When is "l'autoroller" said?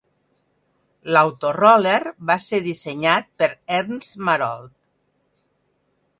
1.15-1.99